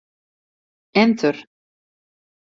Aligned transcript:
Enter. 1.03 1.35